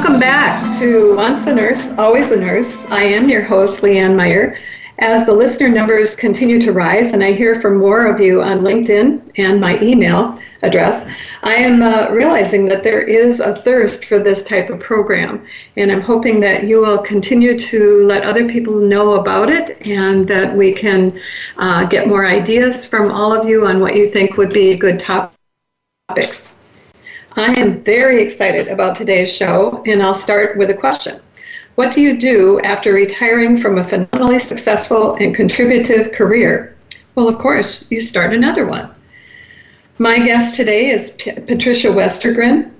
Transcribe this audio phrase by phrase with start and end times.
[0.00, 2.86] Welcome back to Once a Nurse, Always a Nurse.
[2.86, 4.58] I am your host, Leanne Meyer.
[4.98, 8.60] As the listener numbers continue to rise, and I hear from more of you on
[8.60, 11.06] LinkedIn and my email address,
[11.42, 15.46] I am uh, realizing that there is a thirst for this type of program.
[15.76, 20.26] And I'm hoping that you will continue to let other people know about it and
[20.28, 21.20] that we can
[21.58, 24.98] uh, get more ideas from all of you on what you think would be good
[24.98, 26.54] topics.
[27.36, 31.20] I am very excited about today's show, and I'll start with a question.
[31.76, 36.76] What do you do after retiring from a phenomenally successful and contributive career?
[37.14, 38.90] Well, of course, you start another one.
[39.98, 42.72] My guest today is P- Patricia Westergren.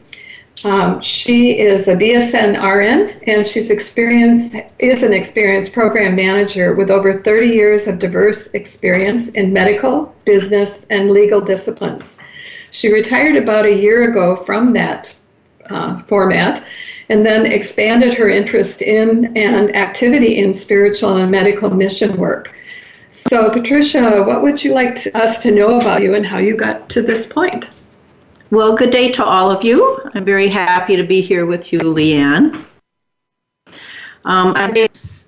[0.64, 6.90] Um, she is a BSN RN and she's experienced is an experienced program manager with
[6.90, 12.16] over 30 years of diverse experience in medical, business, and legal disciplines.
[12.70, 15.14] She retired about a year ago from that
[15.68, 16.64] uh, format
[17.08, 22.54] and then expanded her interest in and activity in spiritual and medical mission work.
[23.10, 26.56] So, Patricia, what would you like to, us to know about you and how you
[26.56, 27.68] got to this point?
[28.50, 30.00] Well, good day to all of you.
[30.14, 32.64] I'm very happy to be here with you, Leanne.
[34.24, 34.76] Um, I had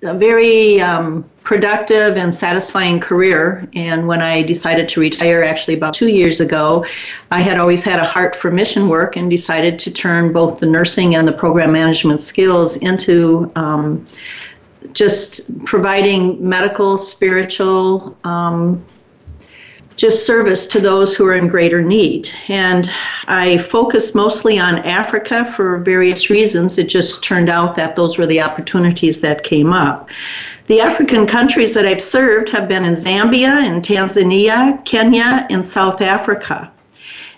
[0.03, 5.93] a very um, productive and satisfying career, and when I decided to retire, actually about
[5.93, 6.85] two years ago,
[7.31, 10.67] I had always had a heart for mission work and decided to turn both the
[10.67, 14.05] nursing and the program management skills into um,
[14.93, 18.83] just providing medical, spiritual, um,
[19.95, 22.29] just service to those who are in greater need.
[22.47, 22.89] And
[23.27, 26.77] I focused mostly on Africa for various reasons.
[26.77, 30.09] It just turned out that those were the opportunities that came up.
[30.67, 36.01] The African countries that I've served have been in Zambia, in Tanzania, Kenya, and South
[36.01, 36.71] Africa.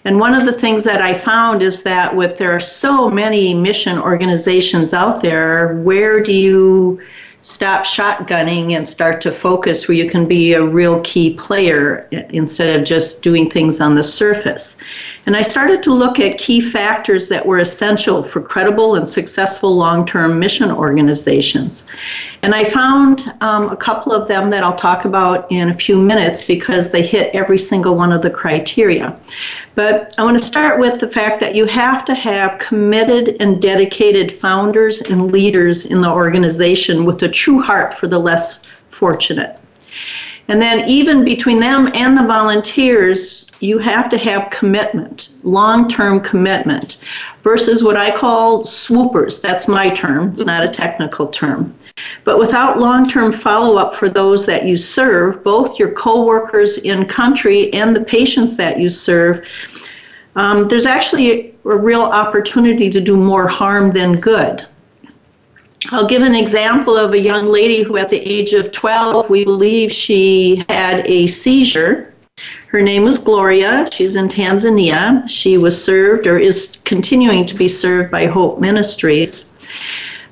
[0.05, 3.55] And one of the things that I found is that with there are so many
[3.55, 7.01] mission organizations out there, where do you
[7.45, 12.79] stop shotgunning and start to focus where you can be a real key player instead
[12.79, 14.81] of just doing things on the surface.
[15.27, 19.75] And I started to look at key factors that were essential for credible and successful
[19.75, 21.87] long term mission organizations.
[22.41, 25.97] And I found um, a couple of them that I'll talk about in a few
[25.97, 29.17] minutes because they hit every single one of the criteria.
[29.73, 33.61] But I want to start with the fact that you have to have committed and
[33.61, 39.59] dedicated founders and leaders in the organization with a true heart for the less fortunate.
[40.47, 46.21] And then, even between them and the volunteers, you have to have commitment, long term
[46.21, 47.03] commitment,
[47.43, 49.41] versus what I call swoopers.
[49.41, 51.73] That's my term, it's not a technical term.
[52.25, 57.05] But without long term follow up for those that you serve, both your co-workers in
[57.05, 59.43] country and the patients that you serve,
[60.35, 64.65] um, there's actually a real opportunity to do more harm than good.
[65.91, 69.43] I'll give an example of a young lady who, at the age of 12, we
[69.43, 72.13] believe she had a seizure.
[72.67, 73.87] Her name was Gloria.
[73.91, 75.29] She's in Tanzania.
[75.29, 79.51] She was served or is continuing to be served by Hope Ministries.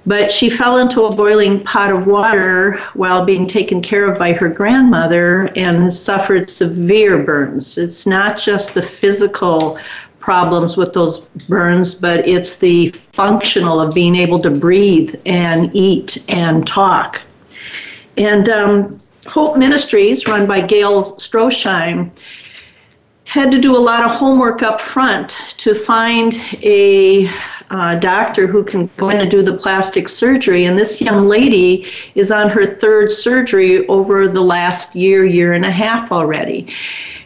[0.05, 4.33] But she fell into a boiling pot of water while being taken care of by
[4.33, 7.77] her grandmother and has suffered severe burns.
[7.77, 9.77] It's not just the physical
[10.23, 16.25] problems with those burns, but it's the functional of being able to breathe and eat
[16.29, 17.21] and talk.
[18.15, 22.09] And um, Hope Ministries, run by Gail Stroschein,
[23.25, 27.29] had to do a lot of homework up front to find a
[27.69, 30.63] uh, doctor who can go in and do the plastic surgery.
[30.65, 35.65] And this young lady is on her third surgery over the last year, year and
[35.65, 36.73] a half already.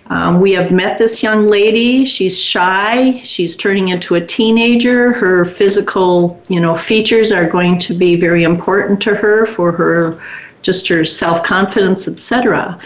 [0.10, 2.06] Um, we have met this young lady.
[2.06, 3.20] She's shy.
[3.24, 5.12] She's turning into a teenager.
[5.12, 10.20] Her physical, you know, features are going to be very important to her for her
[10.68, 12.78] just her self confidence, etc.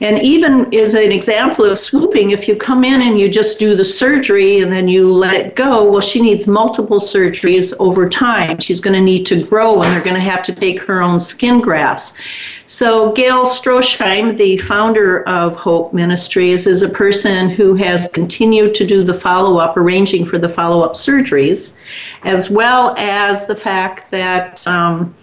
[0.00, 3.76] And even as an example of swooping, if you come in and you just do
[3.76, 8.58] the surgery and then you let it go, well, she needs multiple surgeries over time.
[8.58, 11.20] She's going to need to grow and they're going to have to take her own
[11.20, 12.16] skin grafts.
[12.66, 18.86] So, Gail Stroheim, the founder of Hope Ministries, is a person who has continued to
[18.86, 21.76] do the follow up, arranging for the follow up surgeries,
[22.24, 25.14] as well as the fact that, um,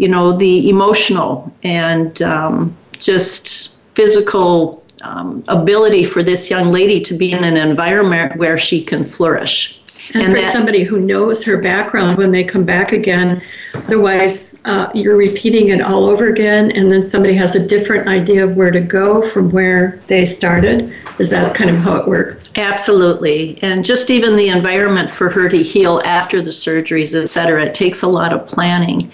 [0.00, 7.12] you know, the emotional and um, just physical um, ability for this young lady to
[7.12, 9.79] be in an environment where she can flourish.
[10.14, 13.42] And, and for that, somebody who knows her background when they come back again,
[13.74, 18.44] otherwise uh, you're repeating it all over again, and then somebody has a different idea
[18.44, 20.92] of where to go from where they started.
[21.18, 22.50] Is that kind of how it works?
[22.56, 23.58] Absolutely.
[23.62, 27.74] And just even the environment for her to heal after the surgeries, et cetera, it
[27.74, 29.12] takes a lot of planning.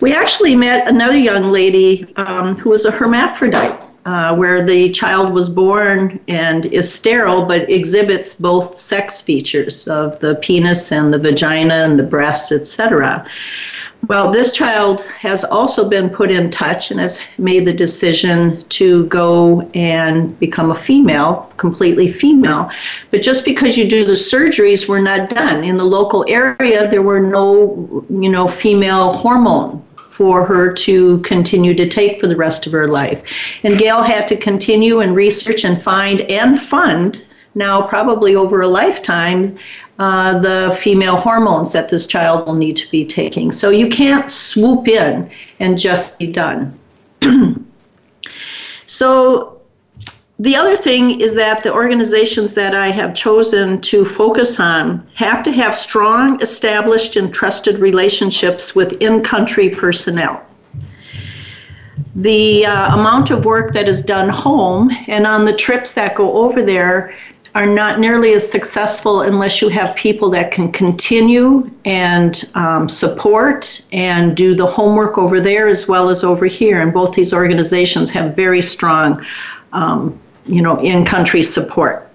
[0.00, 5.34] We actually met another young lady um, who was a hermaphrodite uh, where the child
[5.34, 11.18] was born and is sterile but exhibits both sex features of the penis and the
[11.18, 13.28] vagina and the breasts, etc.
[14.06, 19.06] Well, this child has also been put in touch and has made the decision to
[19.06, 22.70] go and become a female, completely female.
[23.10, 25.64] But just because you do the surgeries we're not done.
[25.64, 29.82] In the local area, there were no, you know, female hormone
[30.16, 33.22] for her to continue to take for the rest of her life.
[33.64, 37.22] And Gail had to continue and research and find and fund
[37.54, 39.58] now probably over a lifetime
[39.98, 43.52] uh, the female hormones that this child will need to be taking.
[43.52, 45.30] So you can't swoop in
[45.60, 46.78] and just be done.
[48.86, 49.55] so
[50.38, 55.42] the other thing is that the organizations that I have chosen to focus on have
[55.44, 60.44] to have strong, established, and trusted relationships with in country personnel.
[62.16, 66.32] The uh, amount of work that is done home and on the trips that go
[66.44, 67.14] over there
[67.54, 73.86] are not nearly as successful unless you have people that can continue and um, support
[73.92, 76.82] and do the homework over there as well as over here.
[76.82, 79.24] And both these organizations have very strong
[79.72, 82.08] um, you know, in-country support.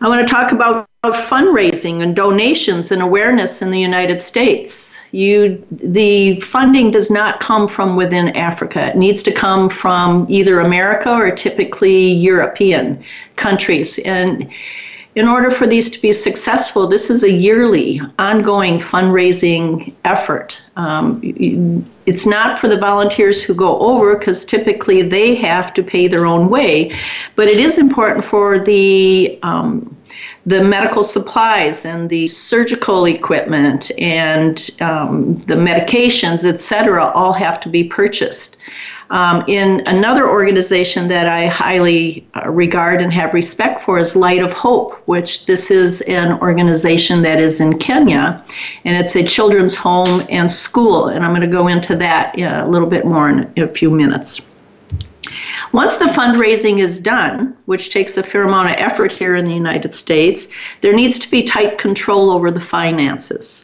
[0.00, 4.98] I want to talk about fundraising and donations and awareness in the United States.
[5.12, 8.86] You, the funding does not come from within Africa.
[8.86, 13.02] It needs to come from either America or typically European
[13.36, 13.98] countries.
[14.00, 14.50] And
[15.16, 20.60] in order for these to be successful, this is a yearly, ongoing fundraising effort.
[20.76, 21.20] Um,
[22.06, 26.26] it's not for the volunteers who go over because typically they have to pay their
[26.26, 26.96] own way,
[27.36, 29.96] but it is important for the um,
[30.46, 37.58] the medical supplies and the surgical equipment and um, the medications, et cetera, all have
[37.60, 38.58] to be purchased.
[39.10, 44.42] Um, in another organization that I highly uh, regard and have respect for is Light
[44.42, 48.42] of Hope, which this is an organization that is in Kenya,
[48.84, 52.64] and it's a children's home and school, and I'm going to go into that uh,
[52.66, 54.50] a little bit more in, in a few minutes.
[55.72, 59.52] Once the fundraising is done, which takes a fair amount of effort here in the
[59.52, 60.48] United States,
[60.80, 63.63] there needs to be tight control over the finances.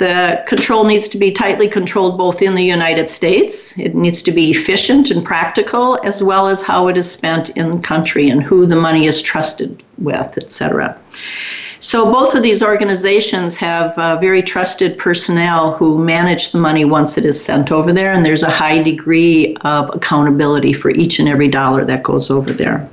[0.00, 3.78] The control needs to be tightly controlled both in the United States.
[3.78, 7.70] It needs to be efficient and practical, as well as how it is spent in
[7.70, 10.98] the country and who the money is trusted with, et cetera.
[11.80, 17.18] So both of these organizations have uh, very trusted personnel who manage the money once
[17.18, 21.28] it is sent over there, and there's a high degree of accountability for each and
[21.28, 22.88] every dollar that goes over there.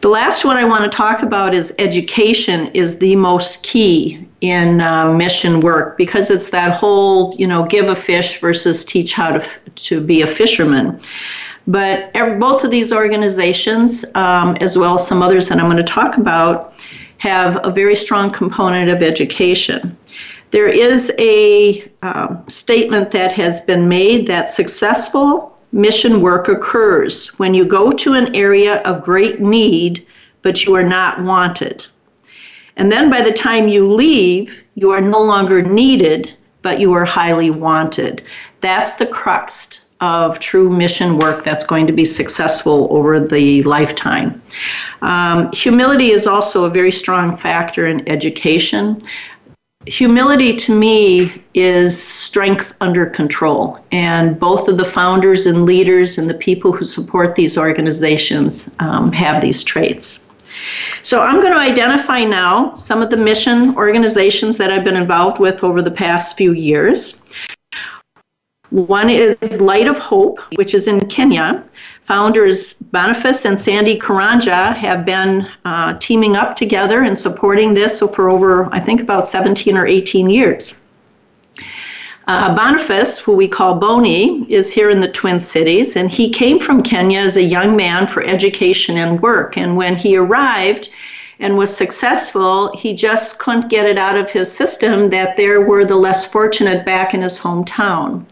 [0.00, 4.80] The last one I want to talk about is education is the most key in
[4.80, 9.32] uh, mission work because it's that whole, you know, give a fish versus teach how
[9.32, 10.98] to, to be a fisherman.
[11.66, 15.76] But every, both of these organizations, um, as well as some others that I'm going
[15.76, 16.74] to talk about,
[17.18, 19.96] have a very strong component of education.
[20.52, 27.54] There is a uh, statement that has been made that successful mission work occurs when
[27.54, 30.04] you go to an area of great need,
[30.42, 31.86] but you are not wanted.
[32.80, 36.32] And then by the time you leave, you are no longer needed,
[36.62, 38.22] but you are highly wanted.
[38.62, 44.40] That's the crux of true mission work that's going to be successful over the lifetime.
[45.02, 48.98] Um, humility is also a very strong factor in education
[49.86, 53.78] humility to me is strength under control.
[53.92, 59.10] And both of the founders and leaders and the people who support these organizations um,
[59.12, 60.26] have these traits.
[61.02, 65.38] So I'm going to identify now some of the mission organizations that I've been involved
[65.38, 67.22] with over the past few years.
[68.70, 71.64] One is Light of Hope, which is in Kenya.
[72.06, 78.28] Founders Boniface and Sandy Karanja have been uh, teaming up together and supporting this for
[78.28, 80.80] over, I think, about 17 or 18 years.
[82.30, 86.60] Uh, Boniface, who we call Boni, is here in the Twin Cities, and he came
[86.60, 89.56] from Kenya as a young man for education and work.
[89.56, 90.90] And when he arrived
[91.40, 95.84] and was successful, he just couldn't get it out of his system that there were
[95.84, 98.24] the less fortunate back in his hometown.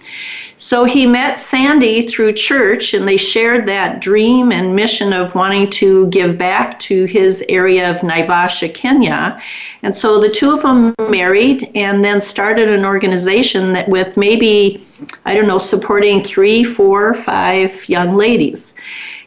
[0.59, 5.71] So he met Sandy through church, and they shared that dream and mission of wanting
[5.71, 9.41] to give back to his area of Naivasha, Kenya.
[9.85, 14.85] And so the two of them married and then started an organization that with maybe,
[15.25, 18.75] I don't know, supporting three, four, five young ladies.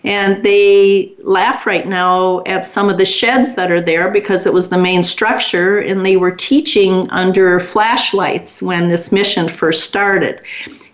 [0.03, 4.53] And they laugh right now at some of the sheds that are there because it
[4.53, 10.41] was the main structure, and they were teaching under flashlights when this mission first started.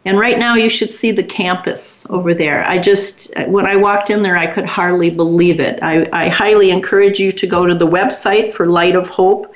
[0.04, 2.66] And right now, you should see the campus over there.
[2.66, 5.80] I just, when I walked in there, I could hardly believe it.
[5.82, 9.54] I, I highly encourage you to go to the website for Light of Hope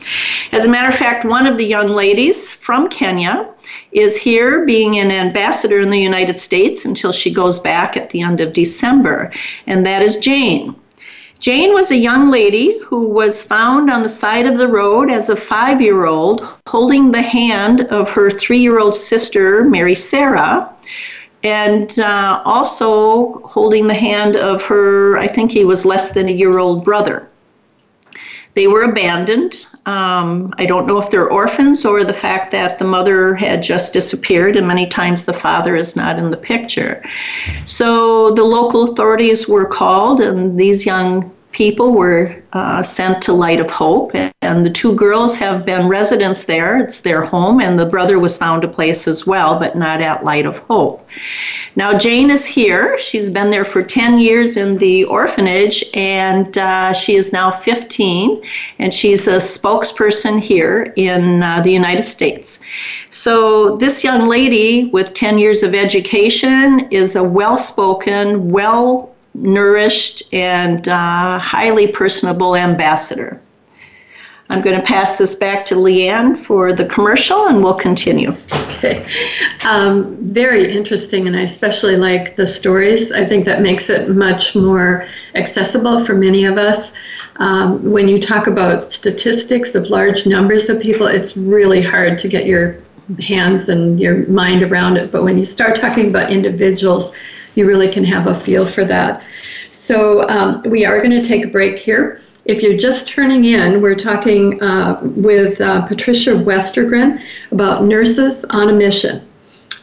[0.53, 3.49] As a matter of fact, one of the young ladies from Kenya
[3.91, 8.23] is here being an ambassador in the United States until she goes back at the
[8.23, 9.33] end of December,
[9.67, 10.77] and that is Jane.
[11.39, 15.29] Jane was a young lady who was found on the side of the road as
[15.29, 20.73] a five year old holding the hand of her three year old sister, Mary Sarah,
[21.43, 26.33] and uh, also holding the hand of her, I think he was less than a
[26.33, 27.29] year old brother.
[28.55, 29.67] They were abandoned.
[29.85, 33.93] Um, I don't know if they're orphans or the fact that the mother had just
[33.93, 37.05] disappeared, and many times the father is not in the picture.
[37.67, 43.61] So the local authorities were called, and these young people were uh, sent to Light
[43.61, 46.77] of Hope, and the two girls have been residents there.
[46.77, 50.23] It's their home, and the brother was found a place as well, but not at
[50.23, 51.09] Light of Hope.
[51.75, 52.99] Now, Jane is here.
[52.99, 58.43] She's been there for 10 years in the orphanage, and uh, she is now 15,
[58.79, 62.61] and she's a spokesperson here in uh, the United States.
[63.09, 70.33] So, this young lady with 10 years of education is a well spoken, well nourished,
[70.33, 73.41] and uh, highly personable ambassador.
[74.49, 78.37] I'm going to pass this back to Leanne for the commercial and we'll continue.
[78.77, 79.05] Okay.
[79.67, 83.11] Um, very interesting, and I especially like the stories.
[83.11, 86.93] I think that makes it much more accessible for many of us.
[87.37, 92.29] Um, when you talk about statistics of large numbers of people, it's really hard to
[92.29, 92.79] get your
[93.21, 95.11] hands and your mind around it.
[95.11, 97.13] But when you start talking about individuals,
[97.57, 99.25] you really can have a feel for that.
[99.71, 102.21] So um, we are going to take a break here.
[102.45, 107.21] If you're just turning in, we're talking uh, with uh, Patricia Westergren
[107.51, 109.29] about nurses on a mission.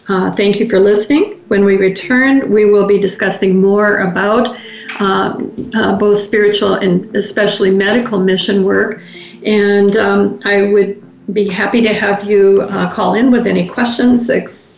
[0.08, 1.42] Uh, thank you for listening.
[1.48, 4.58] When we return, we will be discussing more about
[5.00, 5.42] uh,
[5.74, 9.04] uh, both spiritual and especially medical mission work.
[9.46, 11.02] And um, I would
[11.34, 14.30] be happy to have you uh, call in with any questions,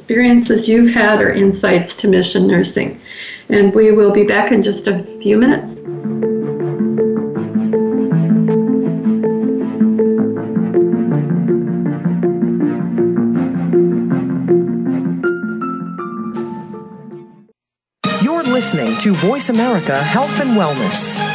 [0.06, 3.02] experiences you've had, or insights to mission nursing.
[3.50, 5.78] And we will be back in just a few minutes.
[18.24, 21.35] You're listening to Voice America Health and Wellness.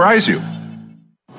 [0.01, 0.50] surprise you.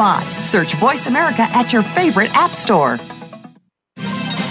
[0.00, 2.96] Search Voice America at your favorite app store.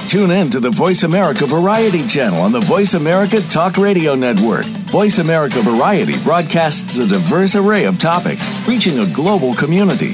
[0.08, 4.66] Tune in to the Voice America Variety channel on the Voice America Talk Radio Network.
[4.92, 10.14] Voice America Variety broadcasts a diverse array of topics, reaching a global community.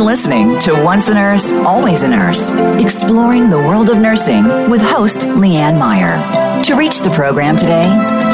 [0.00, 2.52] Listening to Once a Nurse, Always a Nurse,
[2.82, 6.16] exploring the world of nursing with host Leanne Meyer.
[6.64, 7.84] To reach the program today,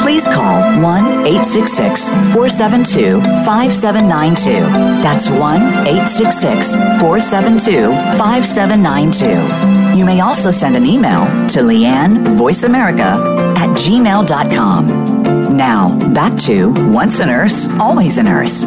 [0.01, 4.61] please call 1 866 472 5792.
[5.03, 9.97] That's 1 866 472 5792.
[9.97, 15.57] You may also send an email to Leanne VoiceAmerica at gmail.com.
[15.57, 18.63] Now, back to Once a Nurse, Always a Nurse.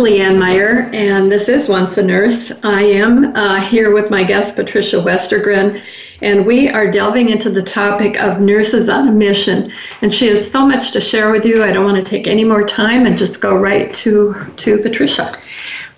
[0.00, 2.50] Leanne Meyer, and this is Once a Nurse.
[2.62, 5.82] I am uh, here with my guest, Patricia Westergren,
[6.22, 9.70] and we are delving into the topic of nurses on a mission.
[10.00, 11.62] And she has so much to share with you.
[11.62, 15.38] I don't want to take any more time and just go right to, to Patricia.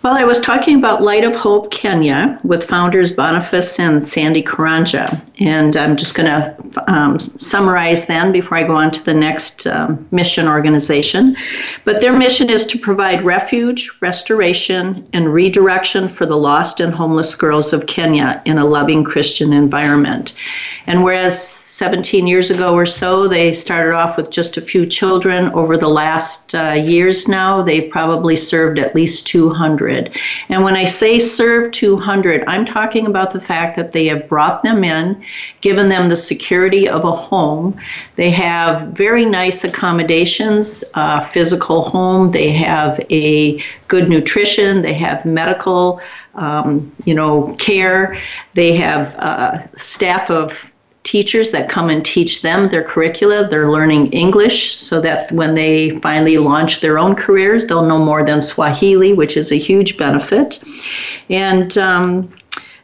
[0.02, 5.22] Well, I was talking about Light of Hope Kenya with founders Boniface and Sandy Karanja.
[5.38, 9.64] And I'm just going to um, summarize then before I go on to the next
[9.68, 11.36] um, mission organization.
[11.84, 17.36] But their mission is to provide refuge, restoration, and redirection for the lost and homeless
[17.36, 20.34] girls of Kenya in a loving Christian environment.
[20.88, 21.38] And whereas
[21.82, 25.50] 17 years ago or so, they started off with just a few children.
[25.52, 30.16] Over the last uh, years now, they've probably served at least 200.
[30.48, 34.62] And when I say serve 200, I'm talking about the fact that they have brought
[34.62, 35.24] them in,
[35.60, 37.76] given them the security of a home.
[38.14, 42.30] They have very nice accommodations, uh, physical home.
[42.30, 44.82] They have a good nutrition.
[44.82, 46.00] They have medical,
[46.36, 48.22] um, you know, care.
[48.54, 50.71] They have uh, staff of
[51.04, 53.48] teachers that come and teach them their curricula.
[53.48, 58.24] They're learning English so that when they finally launch their own careers, they'll know more
[58.24, 60.62] than Swahili, which is a huge benefit.
[61.28, 62.32] And um,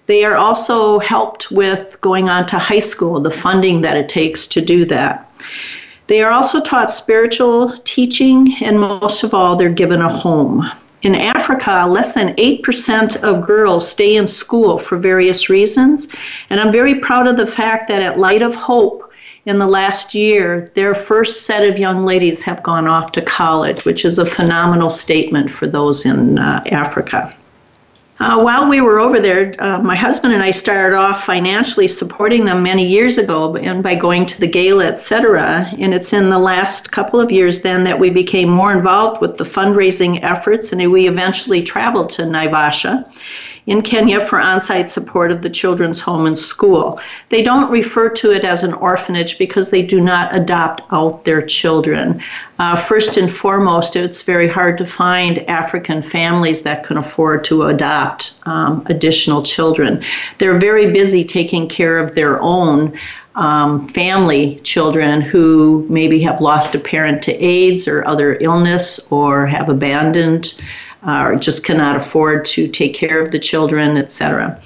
[0.07, 4.47] they are also helped with going on to high school, the funding that it takes
[4.49, 5.31] to do that.
[6.09, 10.69] They are also taught spiritual teaching, and most of all, they're given a home.
[11.03, 16.09] In Africa, less than 8% of girls stay in school for various reasons.
[16.51, 19.05] And I'm very proud of the fact that at Light of Hope,
[19.47, 23.85] in the last year, their first set of young ladies have gone off to college,
[23.85, 27.35] which is a phenomenal statement for those in uh, Africa.
[28.21, 32.45] Uh, while we were over there, uh, my husband and I started off financially supporting
[32.45, 35.71] them many years ago, and by going to the gala, etc.
[35.79, 39.37] And it's in the last couple of years then that we became more involved with
[39.37, 43.09] the fundraising efforts, and we eventually traveled to Naivasha
[43.69, 46.99] in Kenya for on site support of the children's home and school.
[47.29, 51.43] They don't refer to it as an orphanage because they do not adopt out their
[51.43, 52.23] children.
[52.59, 57.65] Uh, first and foremost, it's very hard to find African families that can afford to
[57.65, 60.03] adopt um, additional children.
[60.39, 62.99] They're very busy taking care of their own.
[63.35, 69.47] Um, family children who maybe have lost a parent to AIDS or other illness or
[69.47, 70.61] have abandoned
[71.09, 74.61] uh, or just cannot afford to take care of the children, etc.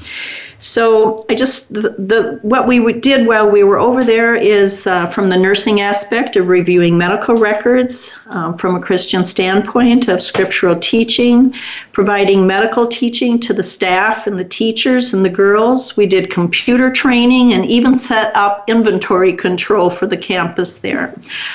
[0.63, 5.07] So I just the, the what we did while we were over there is uh,
[5.07, 10.79] from the nursing aspect of reviewing medical records um, from a Christian standpoint of scriptural
[10.79, 11.53] teaching,
[11.91, 15.97] providing medical teaching to the staff and the teachers and the girls.
[15.97, 21.13] We did computer training and even set up inventory control for the campus there.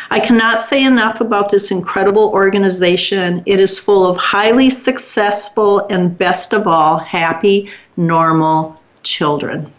[0.10, 3.41] I cannot say enough about this incredible organization.
[3.46, 9.71] It is full of highly successful and best of all happy, normal children.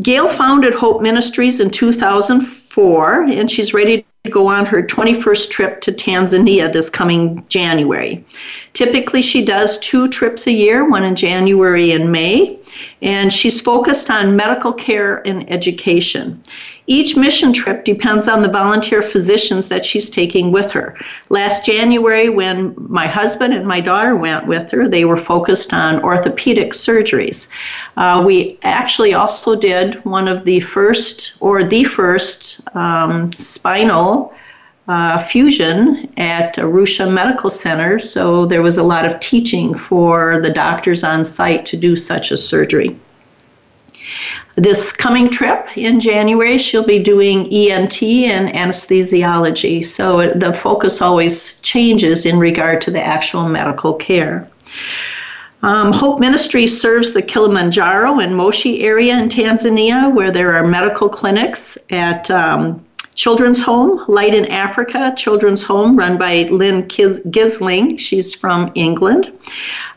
[0.00, 5.92] Gail founded Hope Ministries in 2004, and she's ready go on her 21st trip to
[5.92, 8.24] Tanzania this coming January.
[8.72, 12.58] Typically, she does two trips a year, one in January and May
[13.02, 16.42] and she's focused on medical care and education.
[16.88, 20.96] Each mission trip depends on the volunteer physicians that she's taking with her.
[21.30, 26.02] Last January, when my husband and my daughter went with her, they were focused on
[26.02, 27.50] orthopedic surgeries.
[27.96, 34.32] Uh, we actually also did one of the first, or the first, um, spinal
[34.88, 40.50] uh, fusion at Arusha Medical Center, so there was a lot of teaching for the
[40.50, 42.96] doctors on site to do such a surgery.
[44.54, 51.58] This coming trip in January, she'll be doing ENT and anesthesiology, so the focus always
[51.60, 54.48] changes in regard to the actual medical care.
[55.62, 61.08] Um, Hope Ministry serves the Kilimanjaro and Moshi area in Tanzania, where there are medical
[61.08, 62.85] clinics at um,
[63.16, 67.98] Children's Home, Light in Africa, Children's Home, run by Lynn Gisling.
[67.98, 69.32] She's from England.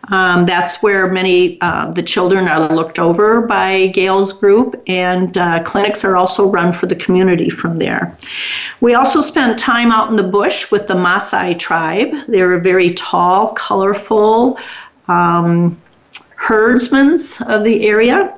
[0.07, 5.61] Um, that's where many uh, the children are looked over by Gail's group, and uh,
[5.63, 8.17] clinics are also run for the community from there.
[8.79, 12.11] We also spent time out in the bush with the Maasai tribe.
[12.27, 14.57] They're a very tall, colorful.
[15.09, 15.77] Um,
[16.39, 18.33] herdsmen of the area.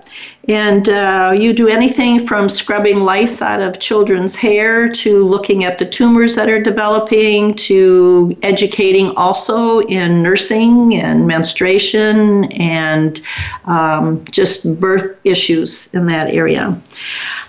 [0.48, 5.78] And uh, you do anything from scrubbing lice out of children's hair to looking at
[5.78, 13.22] the tumors that are developing to educating also in nursing and menstruation and
[13.66, 16.76] um, just birth issues in that area.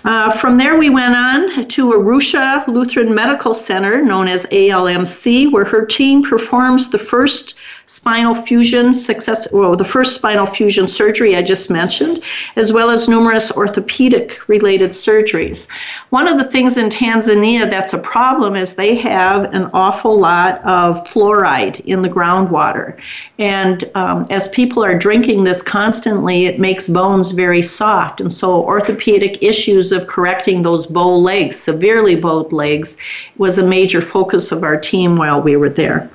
[0.05, 5.65] Uh, from there, we went on to Arusha Lutheran Medical Center, known as ALMC, where
[5.65, 11.41] her team performs the first spinal fusion success, well, the first spinal fusion surgery I
[11.41, 12.21] just mentioned,
[12.55, 15.67] as well as numerous orthopedic related surgeries.
[16.09, 20.63] One of the things in Tanzania that's a problem is they have an awful lot
[20.63, 22.97] of fluoride in the groundwater.
[23.37, 28.21] And um, as people are drinking this constantly, it makes bones very soft.
[28.21, 32.97] And so, orthopedic issues of correcting those bow legs, severely bowed legs,
[33.37, 36.09] was a major focus of our team while we were there.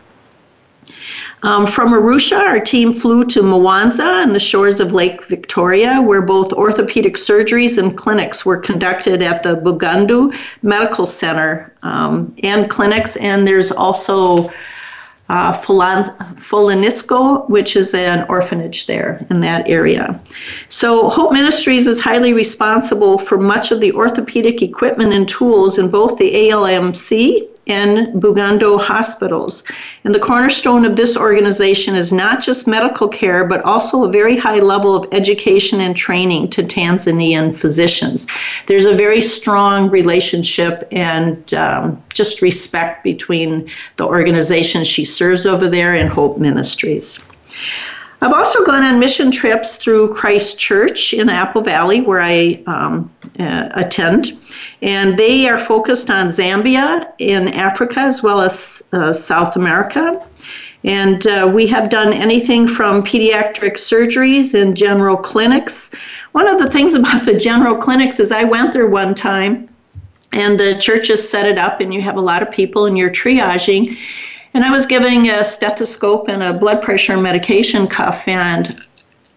[1.43, 6.23] Um, from Arusha, our team flew to Mwanza and the shores of Lake Victoria, where
[6.23, 13.17] both orthopedic surgeries and clinics were conducted at the Bugando Medical Center um, and clinics.
[13.17, 14.51] And there's also
[15.29, 20.19] uh, Fulanisco, which is an orphanage there in that area.
[20.71, 25.91] So, Hope Ministries is highly responsible for much of the orthopedic equipment and tools in
[25.91, 29.65] both the ALMC and Bugando hospitals.
[30.05, 34.37] And the cornerstone of this organization is not just medical care, but also a very
[34.37, 38.27] high level of education and training to Tanzanian physicians.
[38.67, 45.69] There's a very strong relationship and um, just respect between the organization she serves over
[45.69, 47.19] there and Hope Ministries.
[48.21, 53.11] I've also gone on mission trips through Christ Church in Apple Valley, where I um,
[53.39, 54.37] uh, attend,
[54.83, 60.27] and they are focused on Zambia in Africa as well as uh, South America.
[60.83, 65.93] And uh, we have done anything from pediatric surgeries and general clinics.
[66.33, 69.69] One of the things about the general clinics is I went there one time,
[70.33, 73.11] and the churches set it up, and you have a lot of people, and you're
[73.11, 73.97] triaging
[74.59, 78.85] and I was giving a stethoscope and a blood pressure medication cuff, and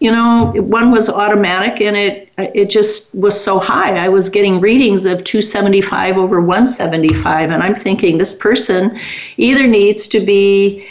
[0.00, 4.04] you know, one was automatic and it it just was so high.
[4.04, 8.98] I was getting readings of 275 over 175 and I'm thinking this person
[9.36, 10.88] either needs to be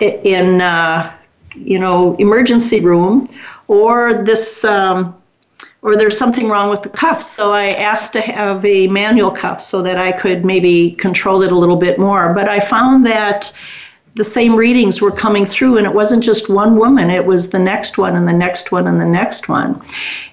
[0.00, 1.14] in uh,
[1.54, 3.28] you know, emergency room
[3.68, 5.14] or this um,
[5.84, 7.22] or there's something wrong with the cuff.
[7.22, 11.52] So I asked to have a manual cuff so that I could maybe control it
[11.52, 12.32] a little bit more.
[12.32, 13.52] But I found that
[14.14, 17.58] the same readings were coming through, and it wasn't just one woman, it was the
[17.58, 19.82] next one, and the next one, and the next one.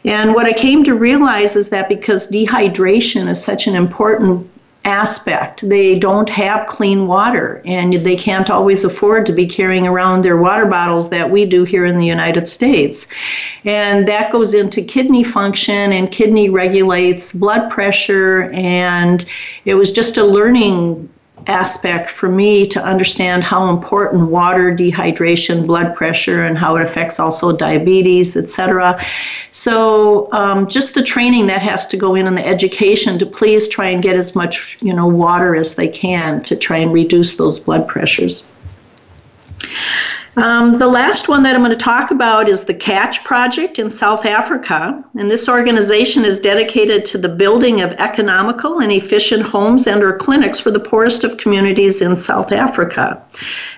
[0.05, 4.50] And what I came to realize is that because dehydration is such an important
[4.83, 5.67] aspect.
[5.67, 10.37] They don't have clean water and they can't always afford to be carrying around their
[10.37, 13.07] water bottles that we do here in the United States.
[13.63, 19.23] And that goes into kidney function and kidney regulates blood pressure and
[19.65, 21.10] it was just a learning
[21.47, 27.19] aspect for me to understand how important water, dehydration, blood pressure, and how it affects
[27.19, 29.03] also diabetes, etc.
[29.51, 33.67] So um, just the training that has to go in and the education to please
[33.67, 37.35] try and get as much you know water as they can to try and reduce
[37.35, 38.51] those blood pressures.
[40.37, 43.89] Um, the last one that I'm going to talk about is the Catch Project in
[43.89, 45.03] South Africa.
[45.17, 50.15] And this organization is dedicated to the building of economical and efficient homes and or
[50.15, 53.21] clinics for the poorest of communities in South Africa.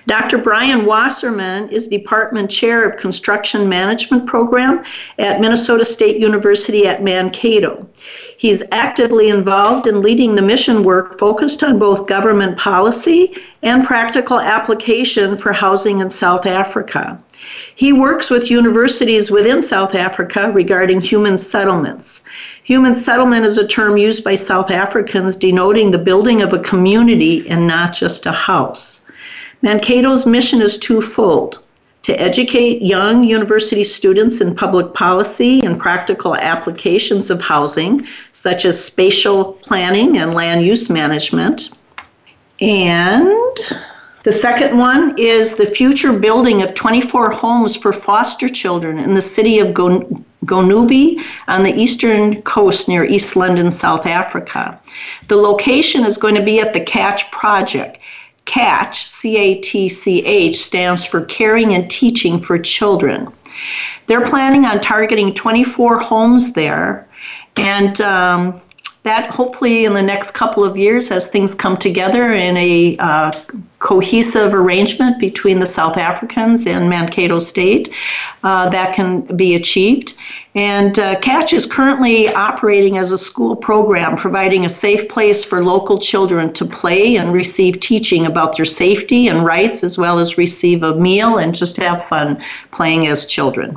[0.06, 0.38] Dr.
[0.38, 4.84] Brian Wasserman is Department Chair of Construction Management Program
[5.18, 7.88] at Minnesota State University at Mankato.
[8.36, 14.40] He's actively involved in leading the mission work focused on both government policy and practical
[14.40, 17.18] application for housing in South Africa.
[17.76, 22.24] He works with universities within South Africa regarding human settlements.
[22.64, 27.48] Human settlement is a term used by South Africans denoting the building of a community
[27.48, 29.06] and not just a house.
[29.62, 31.62] Mankato's mission is twofold
[32.04, 38.82] to educate young university students in public policy and practical applications of housing, such as
[38.82, 41.82] spatial planning and land use management.
[42.60, 43.58] And
[44.22, 49.22] the second one is the future building of 24 homes for foster children in the
[49.22, 54.78] city of Gonubie on the eastern coast near East London, South Africa.
[55.28, 57.98] The location is going to be at the Catch Project.
[58.44, 63.32] CATCH, C A T C H, stands for Caring and Teaching for Children.
[64.06, 67.08] They're planning on targeting 24 homes there,
[67.56, 68.60] and um,
[69.04, 73.32] that hopefully in the next couple of years, as things come together in a uh,
[73.78, 77.90] cohesive arrangement between the South Africans and Mankato State,
[78.44, 80.14] uh, that can be achieved.
[80.54, 85.62] And uh, Catch is currently operating as a school program, providing a safe place for
[85.62, 90.38] local children to play and receive teaching about their safety and rights, as well as
[90.38, 93.76] receive a meal and just have fun playing as children.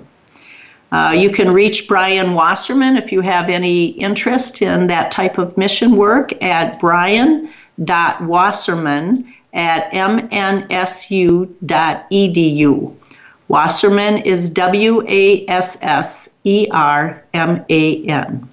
[0.91, 5.57] Uh, you can reach Brian Wasserman if you have any interest in that type of
[5.57, 11.55] mission work at brian.wasserman at mnsu.edu.
[13.49, 18.49] Wasserman is W A S S E R M A N.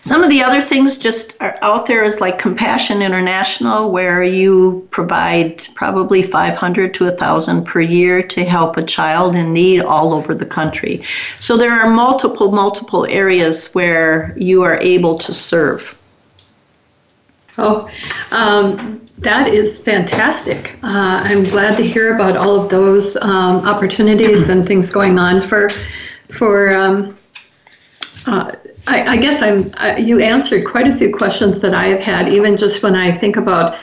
[0.00, 4.86] Some of the other things just are out there is like Compassion International, where you
[4.90, 10.34] provide probably 500 to 1,000 per year to help a child in need all over
[10.34, 11.02] the country.
[11.40, 15.94] So there are multiple, multiple areas where you are able to serve.
[17.56, 17.90] Oh,
[18.30, 20.76] um, that is fantastic.
[20.84, 25.42] Uh, I'm glad to hear about all of those um, opportunities and things going on
[25.42, 25.70] for
[26.28, 26.72] for.
[26.72, 27.16] Um,
[28.26, 28.52] uh,
[28.88, 29.70] I, I, guess I'm.
[29.76, 33.12] Uh, you answered quite a few questions that I have had, even just when I
[33.12, 33.78] think about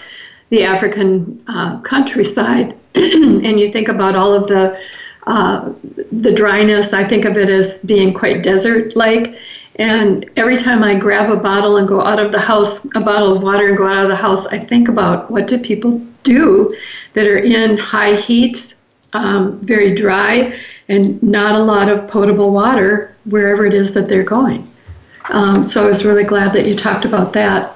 [0.49, 4.79] the African uh, countryside, and you think about all of the
[5.27, 5.71] uh,
[6.11, 6.93] the dryness.
[6.93, 9.37] I think of it as being quite desert-like
[9.77, 13.35] and every time I grab a bottle and go out of the house, a bottle
[13.35, 16.75] of water and go out of the house, I think about what do people do
[17.13, 18.73] that are in high heat,
[19.13, 24.23] um, very dry, and not a lot of potable water wherever it is that they're
[24.23, 24.69] going.
[25.31, 27.75] Um, so I was really glad that you talked about that.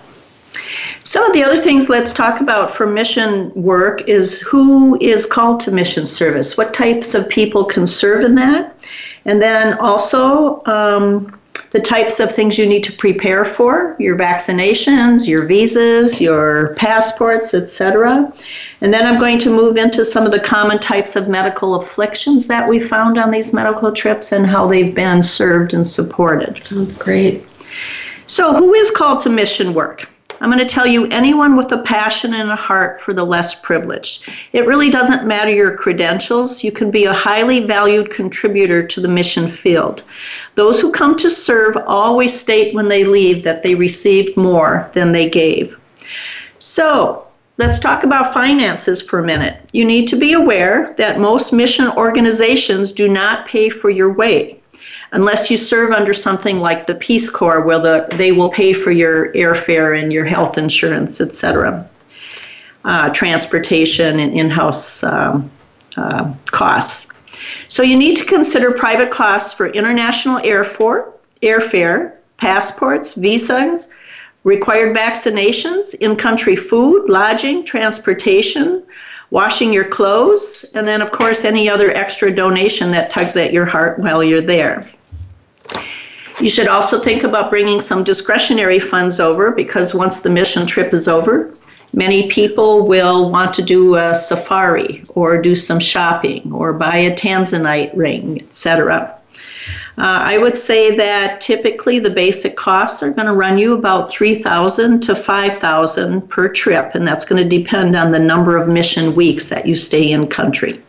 [1.04, 5.60] Some of the other things let's talk about for mission work is who is called
[5.62, 8.76] to mission service, what types of people can serve in that,
[9.26, 11.39] and then also um,
[11.72, 17.54] the types of things you need to prepare for your vaccinations, your visas, your passports,
[17.54, 18.34] etc.
[18.82, 22.48] And then I'm going to move into some of the common types of medical afflictions
[22.48, 26.64] that we found on these medical trips and how they've been served and supported.
[26.64, 27.46] Sounds great.
[28.26, 30.08] So, who is called to mission work?
[30.42, 33.60] I'm going to tell you anyone with a passion and a heart for the less
[33.60, 34.30] privileged.
[34.54, 36.64] It really doesn't matter your credentials.
[36.64, 40.04] You can be a highly valued contributor to the mission field.
[40.56, 45.12] Those who come to serve always state when they leave that they received more than
[45.12, 45.78] they gave.
[46.60, 47.26] So,
[47.58, 49.60] Let's talk about finances for a minute.
[49.74, 54.60] You need to be aware that most mission organizations do not pay for your way
[55.12, 58.92] unless you serve under something like the Peace Corps, where the, they will pay for
[58.92, 61.88] your airfare and your health insurance, etc.,
[62.86, 65.52] uh, transportation and in-house um,
[65.98, 67.20] uh, costs.
[67.68, 71.12] So you need to consider private costs for international airfare,
[71.44, 73.94] airfare, passports, visas,
[74.44, 78.84] required vaccinations, in-country food, lodging, transportation,
[79.32, 83.66] washing your clothes, and then, of course, any other extra donation that tugs at your
[83.66, 84.88] heart while you're there.
[86.40, 90.94] You should also think about bringing some discretionary funds over because once the mission trip
[90.94, 91.54] is over,
[91.92, 97.14] many people will want to do a safari or do some shopping or buy a
[97.14, 99.20] tanzanite ring, etc.
[99.98, 104.10] Uh, I would say that typically the basic costs are going to run you about
[104.10, 109.14] 3000 to 5000 per trip, and that's going to depend on the number of mission
[109.14, 110.82] weeks that you stay in country.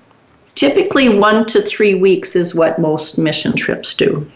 [0.54, 4.30] Typically, one to three weeks is what most mission trips do.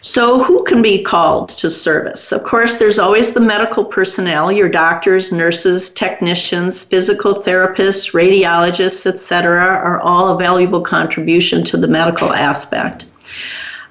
[0.00, 2.30] So, who can be called to service?
[2.30, 9.58] Of course, there's always the medical personnel, your doctors, nurses, technicians, physical therapists, radiologists, etc.,
[9.58, 13.06] are all a valuable contribution to the medical aspect.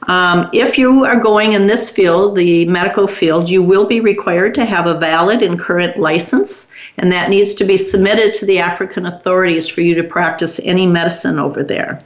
[0.07, 4.55] Um, if you are going in this field, the medical field, you will be required
[4.55, 8.59] to have a valid and current license, and that needs to be submitted to the
[8.59, 12.01] African authorities for you to practice any medicine over there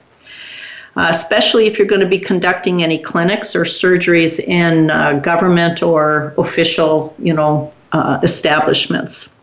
[0.96, 5.82] uh, especially if you're going to be conducting any clinics or surgeries in uh, government
[5.82, 9.34] or official, you know, uh, establishments.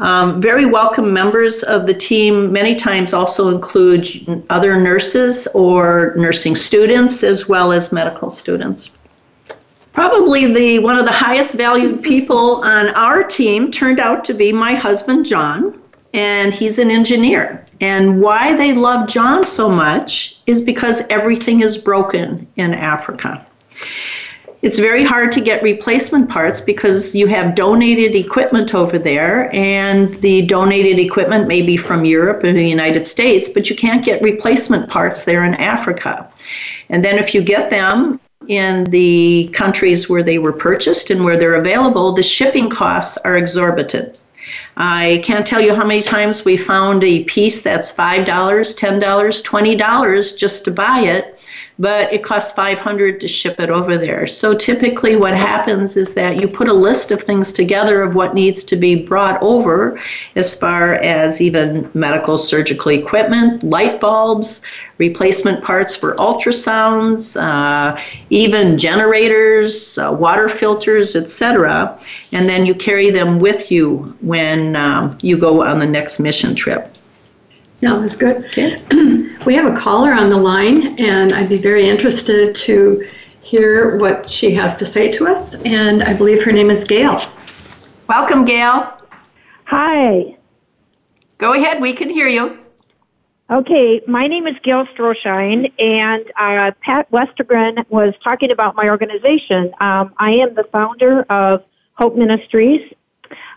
[0.00, 4.08] Um, very welcome members of the team many times also include
[4.48, 8.96] other nurses or nursing students as well as medical students.
[9.92, 14.52] Probably the one of the highest valued people on our team turned out to be
[14.52, 15.79] my husband John
[16.12, 17.64] and he's an engineer.
[17.80, 23.46] And why they love John so much is because everything is broken in Africa.
[24.62, 30.12] It's very hard to get replacement parts because you have donated equipment over there, and
[30.20, 34.20] the donated equipment may be from Europe or the United States, but you can't get
[34.20, 36.28] replacement parts there in Africa.
[36.90, 41.38] And then if you get them in the countries where they were purchased and where
[41.38, 44.18] they're available, the shipping costs are exorbitant.
[44.76, 50.38] I can't tell you how many times we found a piece that's $5, $10, $20
[50.38, 51.40] just to buy it
[51.80, 54.26] but it costs 500 to ship it over there.
[54.26, 58.34] So typically what happens is that you put a list of things together of what
[58.34, 59.98] needs to be brought over
[60.36, 64.60] as far as even medical surgical equipment, light bulbs,
[65.00, 71.98] replacement parts for ultrasounds, uh, even generators, uh, water filters, etc.
[72.32, 76.54] And then you carry them with you when um, you go on the next mission
[76.54, 76.94] trip.
[77.80, 78.44] Yeah, that's good.
[78.44, 78.76] Okay.
[79.46, 83.08] we have a caller on the line, and I'd be very interested to
[83.40, 85.54] hear what she has to say to us.
[85.64, 87.26] And I believe her name is Gail.
[88.06, 88.92] Welcome, Gail.
[89.64, 90.36] Hi.
[91.38, 92.59] Go ahead, we can hear you.
[93.50, 99.72] Okay, my name is Gail Stroshine, and uh, Pat Westergren was talking about my organization.
[99.80, 102.94] Um, I am the founder of Hope Ministries.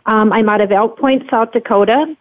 [0.08, 2.16] Um, I'm out of Elk Point, South Dakota,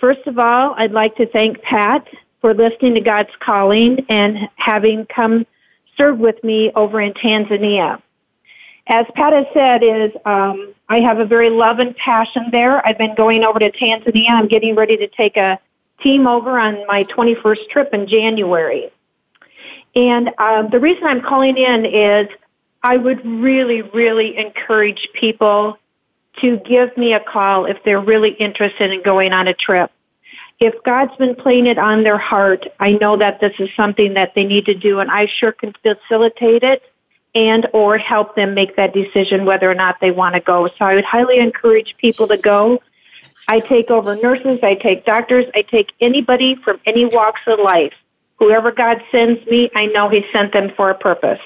[0.00, 2.06] First of all, I'd like to thank Pat
[2.40, 5.46] for listening to God's calling and having come
[5.96, 8.00] serve with me over in Tanzania.
[8.88, 12.86] As Pat has said, is um, I have a very love and passion there.
[12.86, 14.30] I've been going over to Tanzania.
[14.30, 15.58] I'm getting ready to take a
[16.02, 18.90] team over on my 21st trip in January.
[19.94, 22.28] And um, the reason I'm calling in is
[22.82, 25.78] I would really, really encourage people
[26.40, 29.90] to give me a call if they're really interested in going on a trip.
[30.60, 34.34] If God's been playing it on their heart, I know that this is something that
[34.34, 36.82] they need to do and I sure can facilitate it
[37.34, 40.68] and or help them make that decision whether or not they want to go.
[40.68, 42.82] So I would highly encourage people to go.
[43.48, 47.92] I take over nurses, I take doctors, I take anybody from any walks of life.
[48.38, 51.40] Whoever God sends me, I know He sent them for a purpose.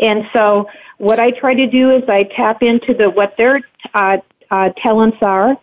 [0.00, 3.60] And so what I try to do is I tap into the what their
[3.94, 4.18] uh,
[4.50, 5.56] uh, talents are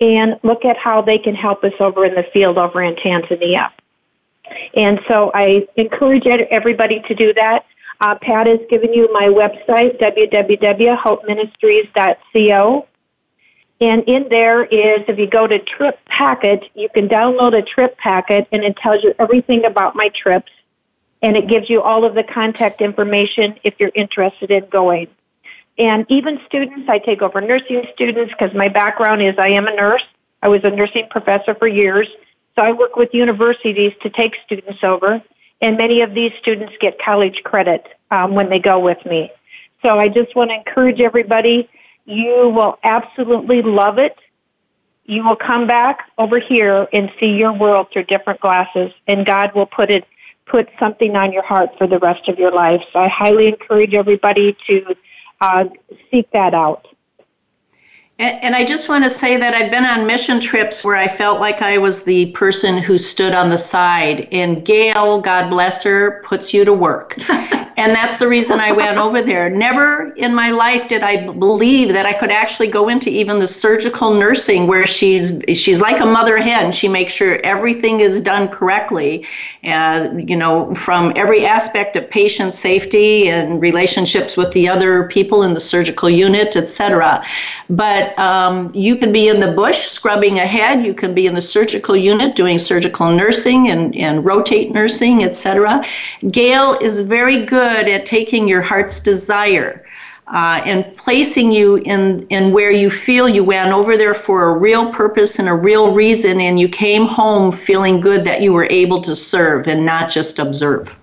[0.00, 3.70] and look at how they can help us over in the field over in Tanzania.
[4.74, 7.64] And so I encourage everybody to do that.
[8.00, 12.88] Uh, Pat has given you my website, www.hopeministries.co.
[13.82, 17.98] And in there is, if you go to Trip Packet, you can download a trip
[17.98, 20.52] packet and it tells you everything about my trips.
[21.20, 25.08] And it gives you all of the contact information if you're interested in going.
[25.78, 29.74] And even students, I take over nursing students because my background is I am a
[29.74, 30.04] nurse.
[30.42, 32.06] I was a nursing professor for years.
[32.54, 35.20] So I work with universities to take students over.
[35.60, 39.32] And many of these students get college credit um, when they go with me.
[39.82, 41.68] So I just want to encourage everybody
[42.04, 44.16] you will absolutely love it.
[45.04, 49.54] You will come back over here and see your world through different glasses, and God
[49.54, 50.06] will put it
[50.46, 52.82] put something on your heart for the rest of your life.
[52.92, 54.94] So I highly encourage everybody to
[55.40, 55.64] uh,
[56.10, 56.86] seek that out.
[58.18, 61.08] And, and I just want to say that I've been on mission trips where I
[61.08, 64.28] felt like I was the person who stood on the side.
[64.30, 67.16] And Gail, God bless her, puts you to work.
[67.82, 69.50] and that's the reason I went over there.
[69.50, 73.46] Never in my life did I believe that I could actually go into even the
[73.48, 76.70] surgical nursing where she's she's like a mother hen.
[76.70, 79.26] She makes sure everything is done correctly,
[79.64, 85.42] uh, you know, from every aspect of patient safety and relationships with the other people
[85.42, 87.24] in the surgical unit, etc.
[87.68, 90.84] But um, you can be in the bush scrubbing a head.
[90.84, 95.82] You can be in the surgical unit doing surgical nursing and, and rotate nursing, etc.
[96.30, 99.84] Gail is very good good at taking your heart's desire
[100.28, 104.58] uh, and placing you in, in where you feel you went over there for a
[104.58, 108.68] real purpose and a real reason, and you came home feeling good that you were
[108.70, 110.96] able to serve and not just observe.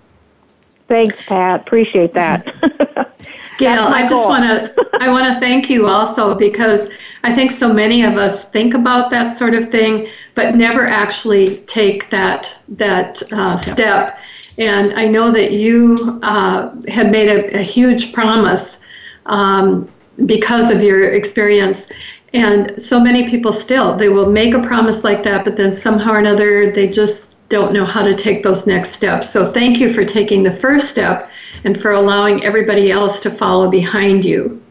[0.88, 1.60] Thanks, Pat.
[1.60, 2.46] Appreciate that.
[3.58, 6.88] Gail, I just want to I want to thank you also because
[7.22, 11.58] I think so many of us think about that sort of thing, but never actually
[11.66, 13.76] take that that uh, step.
[13.76, 14.18] step
[14.58, 18.78] and I know that you uh, had made a, a huge promise
[19.26, 19.88] um,
[20.26, 21.86] because of your experience.
[22.32, 26.12] And so many people still, they will make a promise like that, but then somehow
[26.12, 29.28] or another, they just don't know how to take those next steps.
[29.28, 31.30] So thank you for taking the first step
[31.64, 34.62] and for allowing everybody else to follow behind you.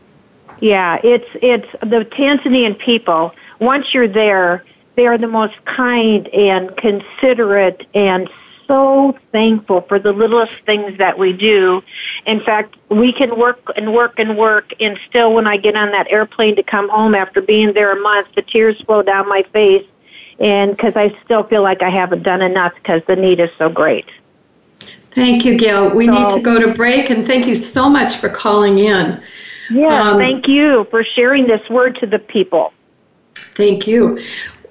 [0.61, 3.33] Yeah, it's it's the Tanzanian people.
[3.59, 4.63] Once you're there,
[4.95, 8.29] they are the most kind and considerate and
[8.69, 11.83] so thankful for the littlest things that we do.
[12.27, 15.91] In fact, we can work and work and work, and still, when I get on
[15.91, 19.41] that airplane to come home after being there a month, the tears flow down my
[19.41, 19.87] face,
[20.39, 23.69] and because I still feel like I haven't done enough because the need is so
[23.69, 24.05] great.
[25.11, 25.89] Thank you, Gail.
[25.95, 29.19] We so, need to go to break, and thank you so much for calling in.
[29.71, 32.71] Yeah, um, thank you for sharing this word to the people.
[33.35, 34.23] Thank you.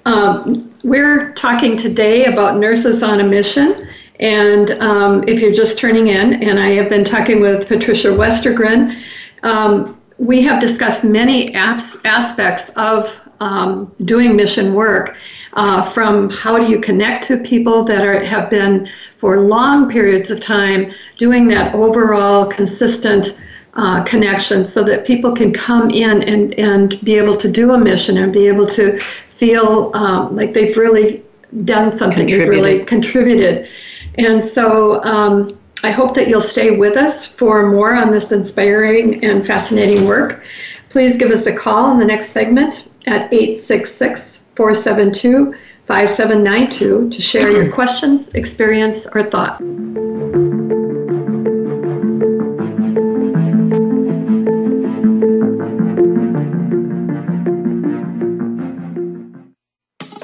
[0.09, 3.87] Um, we're talking today about nurses on a mission.
[4.19, 8.99] And um, if you're just turning in, and I have been talking with Patricia Westergren,
[9.43, 15.15] um, we have discussed many apps, aspects of um, doing mission work.
[15.53, 20.31] Uh, from how do you connect to people that are, have been for long periods
[20.31, 23.39] of time doing that overall consistent
[23.79, 27.77] uh, connection so that people can come in and, and be able to do a
[27.77, 31.23] mission and be able to feel um, like they've really
[31.63, 33.69] done something, they've really contributed.
[34.15, 39.23] And so um, I hope that you'll stay with us for more on this inspiring
[39.23, 40.43] and fascinating work.
[40.89, 45.55] Please give us a call in the next segment at 866 472
[45.85, 49.61] 5792 to share your questions, experience, or thought.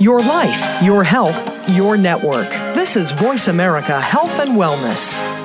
[0.06, 2.48] Your life, your health, your network.
[2.76, 5.45] This is Voice America Health and Wellness.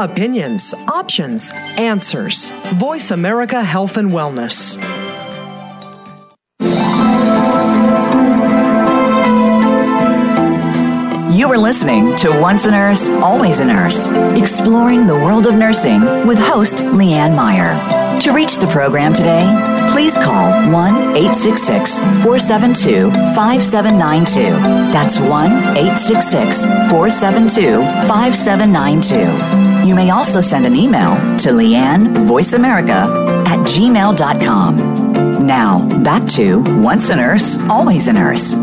[0.00, 2.50] opinions, options, answers.
[2.74, 4.78] Voice America Health and Wellness.
[11.36, 16.00] You are listening to Once a Nurse, Always a Nurse, exploring the world of nursing
[16.26, 18.20] with host Leanne Meyer.
[18.20, 19.46] To reach the program today,
[19.90, 24.50] please call 1 866 472 5792.
[24.92, 25.30] That's 1
[25.76, 29.59] 866 472 5792.
[29.84, 35.46] You may also send an email to Leanne VoiceAmerica at gmail.com.
[35.46, 38.54] Now, back to Once a Nurse, Always a Nurse.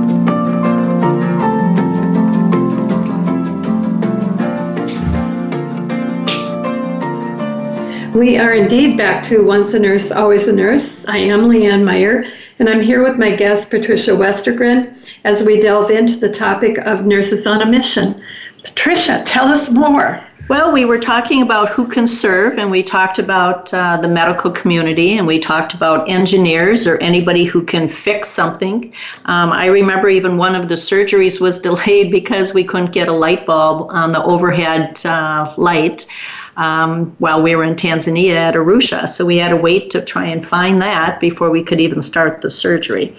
[8.15, 11.05] We are indeed back to Once a Nurse, Always a Nurse.
[11.07, 12.25] I am Leanne Meyer,
[12.59, 17.05] and I'm here with my guest, Patricia Westergren, as we delve into the topic of
[17.05, 18.21] nurses on a mission.
[18.63, 20.26] Patricia, tell us more.
[20.49, 24.49] Well, we were talking about who can serve, and we talked about uh, the medical
[24.49, 28.93] community, and we talked about engineers or anybody who can fix something.
[29.25, 33.11] Um, I remember even one of the surgeries was delayed because we couldn't get a
[33.11, 36.07] light bulb on the overhead uh, light
[36.55, 39.09] um, while we were in Tanzania at Arusha.
[39.09, 42.39] So we had to wait to try and find that before we could even start
[42.39, 43.13] the surgery.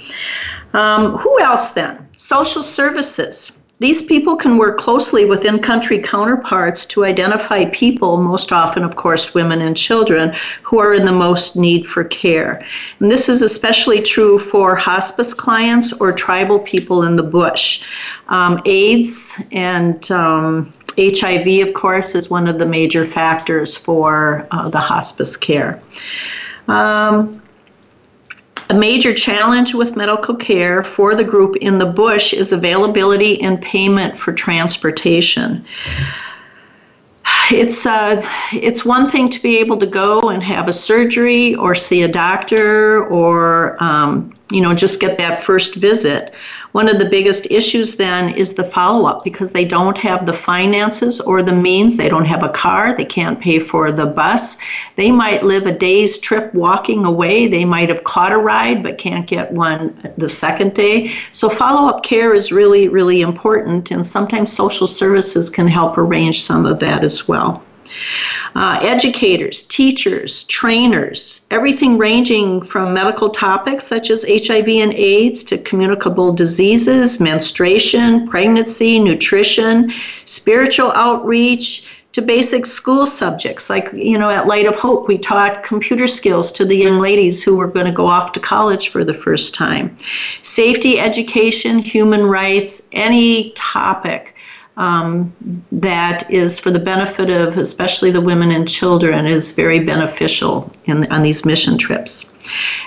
[0.73, 2.09] Um, who else then?
[2.17, 3.53] Social services.
[3.81, 8.97] These people can work closely with in country counterparts to identify people, most often, of
[8.97, 12.65] course, women and children, who are in the most need for care.
[12.99, 17.85] And this is especially true for hospice clients or tribal people in the bush.
[18.29, 24.69] Um, AIDS and um, HIV, of course, is one of the major factors for uh,
[24.69, 25.81] the hospice care.
[26.67, 27.41] Um,
[28.71, 33.61] a major challenge with medical care for the group in the bush is availability and
[33.63, 35.65] payment for transportation.
[37.51, 38.21] It's uh,
[38.53, 42.09] it's one thing to be able to go and have a surgery or see a
[42.09, 46.35] doctor or um, you know just get that first visit,
[46.73, 50.33] one of the biggest issues then is the follow up because they don't have the
[50.33, 51.97] finances or the means.
[51.97, 52.95] They don't have a car.
[52.95, 54.59] They can't pay for the bus.
[54.97, 57.49] They might live a day's trip walking away.
[57.49, 61.15] They might have caught a ride but can't get one the second day.
[61.33, 63.91] So follow up care is really, really important.
[63.91, 67.65] And sometimes social services can help arrange some of that as well.
[68.55, 75.59] Uh, educators, teachers, trainers, everything ranging from medical topics such as HIV and AIDS to
[75.59, 79.93] communicable diseases, menstruation, pregnancy, nutrition,
[80.25, 83.71] spiritual outreach, to basic school subjects.
[83.71, 87.45] Like you know at light of hope we taught computer skills to the young ladies
[87.45, 89.97] who were going to go off to college for the first time.
[90.43, 94.35] Safety education human rights any topic
[94.79, 95.35] um,
[95.73, 101.11] that is for the benefit of especially the women and children is very beneficial in,
[101.13, 102.31] on these mission trips.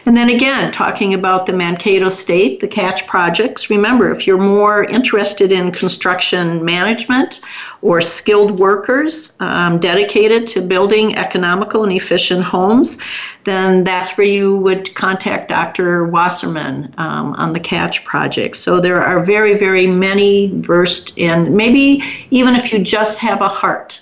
[0.05, 3.69] And then again, talking about the Mankato State, the CATCH projects.
[3.69, 7.41] Remember, if you're more interested in construction management
[7.81, 12.99] or skilled workers um, dedicated to building economical and efficient homes,
[13.43, 16.05] then that's where you would contact Dr.
[16.05, 18.55] Wasserman um, on the CATCH project.
[18.55, 21.80] So there are very, very many versed in, maybe
[22.31, 24.01] even if you just have a heart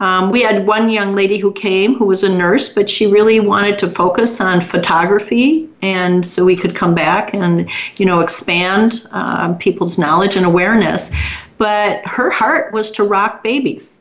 [0.00, 3.40] Um, we had one young lady who came who was a nurse, but she really
[3.40, 9.06] wanted to focus on photography, and so we could come back and you know expand
[9.10, 11.10] uh, people's knowledge and awareness.
[11.58, 14.00] But her heart was to rock babies.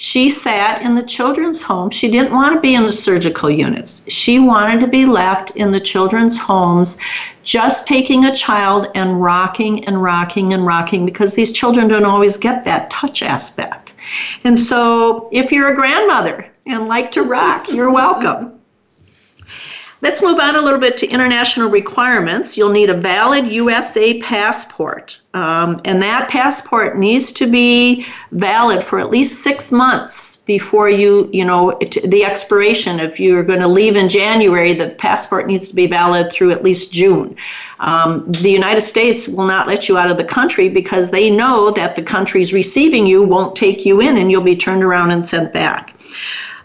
[0.00, 1.90] She sat in the children's home.
[1.90, 4.04] She didn't want to be in the surgical units.
[4.06, 6.98] She wanted to be left in the children's homes,
[7.42, 12.36] just taking a child and rocking and rocking and rocking because these children don't always
[12.36, 13.94] get that touch aspect.
[14.44, 18.57] And so, if you're a grandmother and like to rock, you're welcome.
[20.00, 22.56] Let's move on a little bit to international requirements.
[22.56, 29.00] You'll need a valid USA passport, um, and that passport needs to be valid for
[29.00, 33.00] at least six months before you, you know, the expiration.
[33.00, 36.62] If you're going to leave in January, the passport needs to be valid through at
[36.62, 37.34] least June.
[37.80, 41.72] Um, the United States will not let you out of the country because they know
[41.72, 45.26] that the countries receiving you won't take you in, and you'll be turned around and
[45.26, 45.94] sent back.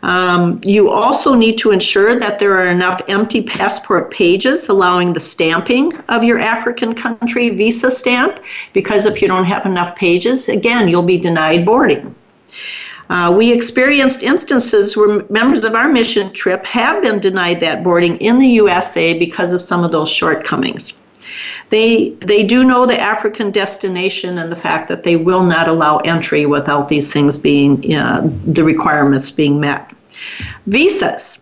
[0.04, 5.22] Um, you also need to ensure that there are enough empty passport pages allowing the
[5.22, 8.42] stamping of your African country visa stamp,
[8.74, 12.14] because if you don't have enough pages, again, you'll be denied boarding.
[13.10, 18.18] Uh, we experienced instances where members of our mission trip have been denied that boarding
[18.18, 21.00] in the USA because of some of those shortcomings.
[21.70, 25.98] They, they do know the African destination and the fact that they will not allow
[26.00, 29.92] entry without these things being, uh, the requirements being met.
[30.68, 31.40] Visas.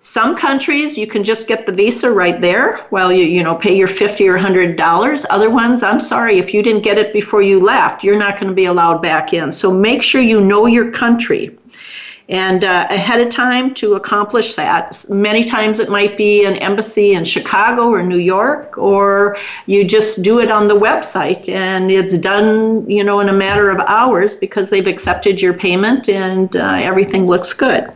[0.00, 3.76] Some countries you can just get the visa right there while you you know pay
[3.76, 5.24] your 50 or 100 dollars.
[5.30, 8.48] Other ones, I'm sorry, if you didn't get it before you left, you're not going
[8.48, 9.52] to be allowed back in.
[9.52, 11.56] So make sure you know your country
[12.32, 15.04] and uh, ahead of time to accomplish that.
[15.10, 20.22] Many times it might be an embassy in Chicago or New York, or you just
[20.22, 24.34] do it on the website and it's done, you know, in a matter of hours
[24.34, 27.92] because they've accepted your payment and uh, everything looks good.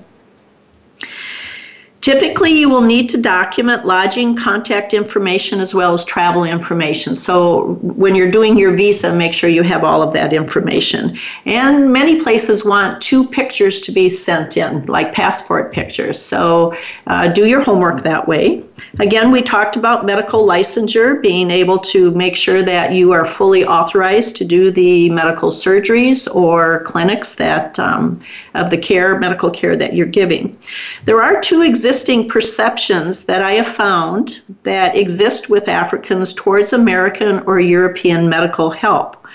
[2.07, 7.17] Typically, you will need to document lodging, contact information, as well as travel information.
[7.17, 11.19] So, when you're doing your visa, make sure you have all of that information.
[11.47, 16.23] And many places want two pictures to be sent in, like passport pictures.
[16.23, 16.77] So,
[17.09, 18.63] uh, do your homework that way.
[18.99, 23.65] Again, we talked about medical licensure, being able to make sure that you are fully
[23.65, 28.21] authorized to do the medical surgeries or clinics that um,
[28.55, 30.59] of the care, medical care that you're giving.
[31.05, 37.41] There are two existing perceptions that I have found that exist with Africans towards American
[37.41, 39.27] or European medical help.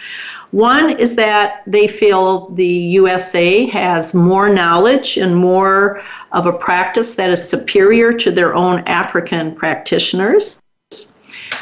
[0.51, 6.03] One is that they feel the USA has more knowledge and more
[6.33, 10.59] of a practice that is superior to their own African practitioners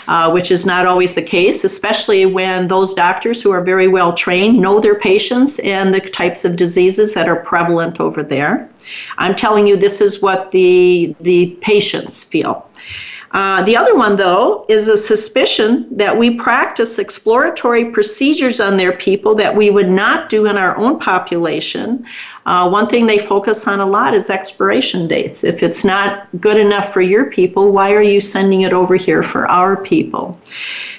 [0.08, 4.14] uh, which is not always the case, especially when those doctors who are very well
[4.14, 8.70] trained know their patients and the types of diseases that are prevalent over there.
[9.18, 12.69] I'm telling you, this is what the, the patients feel.
[13.32, 18.94] Uh, the other one, though, is a suspicion that we practice exploratory procedures on their
[18.94, 22.04] people that we would not do in our own population.
[22.48, 25.44] Uh, one thing they focus on a lot is expiration dates.
[25.44, 29.22] If it's not good enough for your people, why are you sending it over here
[29.22, 30.40] for our people?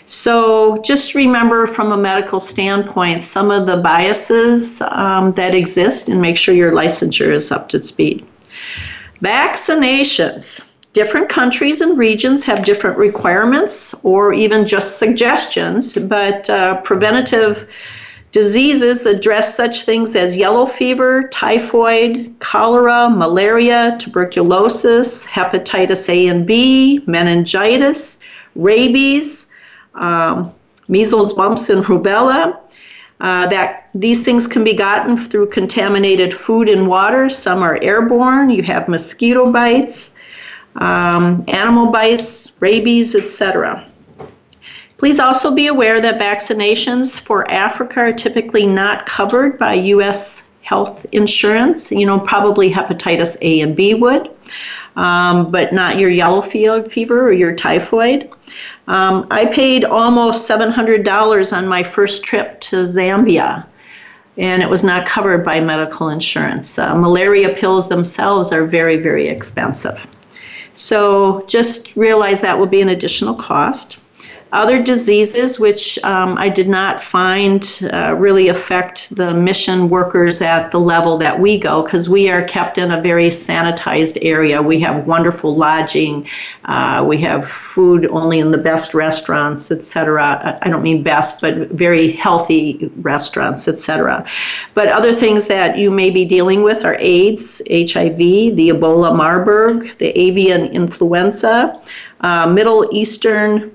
[0.06, 6.20] So just remember from a medical standpoint some of the biases um, that exist and
[6.20, 8.26] make sure your licensure is up to speed.
[9.22, 10.60] Vaccinations.
[10.92, 17.68] Different countries and regions have different requirements or even just suggestions, but uh, preventative
[18.32, 27.04] diseases address such things as yellow fever, typhoid, cholera, malaria, tuberculosis, hepatitis A and B,
[27.06, 28.18] meningitis,
[28.56, 29.46] rabies,
[29.94, 30.52] um,
[30.88, 32.58] measles, mumps, and rubella.
[33.20, 37.28] Uh, that these things can be gotten through contaminated food and water.
[37.28, 38.48] Some are airborne.
[38.48, 40.14] You have mosquito bites
[40.76, 43.86] um, animal bites, rabies, etc.
[44.98, 50.42] Please also be aware that vaccinations for Africa are typically not covered by U.S.
[50.62, 51.90] health insurance.
[51.90, 54.36] You know, probably hepatitis A and B would,
[54.96, 58.30] um, but not your yellow fever or your typhoid.
[58.88, 63.66] Um, I paid almost $700 on my first trip to Zambia
[64.36, 66.78] and it was not covered by medical insurance.
[66.78, 70.06] Uh, malaria pills themselves are very, very expensive.
[70.74, 73.98] So just realize that will be an additional cost.
[74.52, 80.72] Other diseases, which um, I did not find uh, really affect the mission workers at
[80.72, 84.60] the level that we go, because we are kept in a very sanitized area.
[84.60, 86.26] We have wonderful lodging,
[86.64, 90.58] uh, we have food only in the best restaurants, etc.
[90.62, 94.26] I don't mean best, but very healthy restaurants, etc.
[94.74, 99.96] But other things that you may be dealing with are AIDS, HIV, the Ebola Marburg,
[99.98, 101.80] the avian influenza,
[102.22, 103.70] uh, Middle Eastern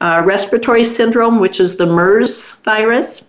[0.00, 3.28] uh, respiratory syndrome, which is the MERS virus.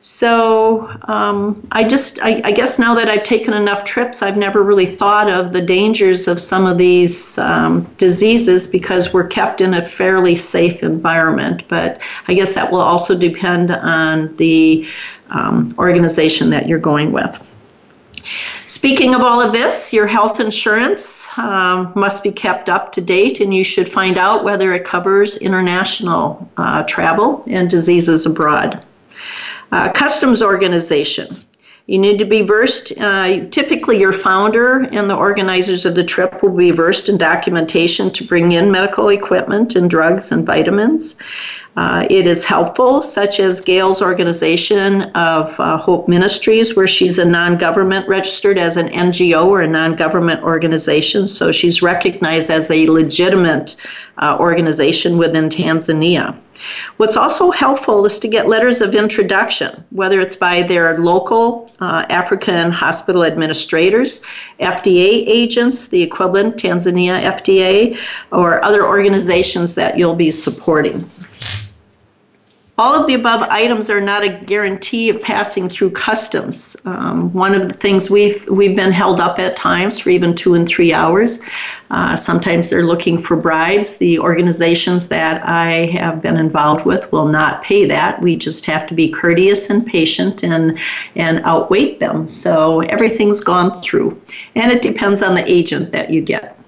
[0.00, 4.64] So um, I just, I, I, guess now that I've taken enough trips, I've never
[4.64, 9.74] really thought of the dangers of some of these um, diseases because we're kept in
[9.74, 11.62] a fairly safe environment.
[11.68, 14.88] But I guess that will also depend on the
[15.30, 17.38] um, organization that you're going with.
[18.72, 23.38] Speaking of all of this, your health insurance um, must be kept up to date,
[23.40, 28.82] and you should find out whether it covers international uh, travel and diseases abroad.
[29.72, 31.44] Uh, customs organization.
[31.92, 32.98] You need to be versed.
[32.98, 38.10] Uh, typically, your founder and the organizers of the trip will be versed in documentation
[38.12, 41.16] to bring in medical equipment and drugs and vitamins.
[41.76, 47.26] Uh, it is helpful, such as Gail's organization of uh, Hope Ministries, where she's a
[47.26, 51.28] non government registered as an NGO or a non government organization.
[51.28, 53.76] So she's recognized as a legitimate
[54.18, 56.36] uh, organization within Tanzania.
[56.98, 62.04] What's also helpful is to get letters of introduction, whether it's by their local uh,
[62.08, 64.22] African hospital administrators,
[64.60, 67.98] FDA agents, the equivalent Tanzania FDA,
[68.30, 71.08] or other organizations that you'll be supporting.
[72.78, 76.74] All of the above items are not a guarantee of passing through customs.
[76.86, 80.54] Um, one of the things we've we've been held up at times for even two
[80.54, 81.40] and three hours.
[81.90, 83.98] Uh, sometimes they're looking for bribes.
[83.98, 88.22] The organizations that I have been involved with will not pay that.
[88.22, 90.78] We just have to be courteous and patient and
[91.14, 92.26] and outweight them.
[92.26, 94.18] So everything's gone through,
[94.54, 96.58] and it depends on the agent that you get.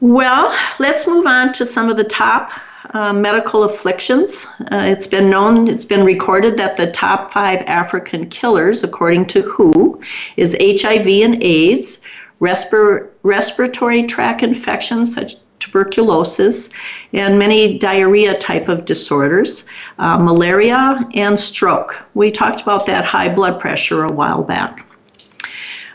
[0.00, 2.52] Well, let's move on to some of the top
[2.94, 4.46] uh, medical afflictions.
[4.72, 9.42] Uh, it's been known, it's been recorded that the top five African killers, according to
[9.42, 10.00] WHO,
[10.36, 12.00] is HIV and AIDS,
[12.40, 16.70] respir- respiratory tract infections such tuberculosis,
[17.12, 19.66] and many diarrhea type of disorders,
[19.98, 22.00] uh, malaria, and stroke.
[22.14, 24.86] We talked about that high blood pressure a while back.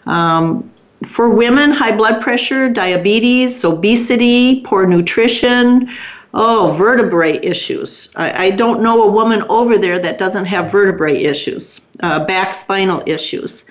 [0.05, 0.69] Um,
[1.05, 5.89] for women, high blood pressure, diabetes, obesity, poor nutrition,
[6.35, 8.09] Oh, vertebrae issues.
[8.15, 12.55] I, I, don't know a woman over there that doesn't have vertebrae issues, uh, back
[12.55, 13.65] spinal issues.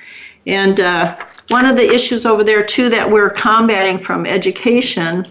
[0.46, 1.16] And uh,
[1.48, 5.24] one of the issues over there, too, that we're combating from education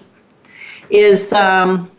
[0.89, 1.89] is um,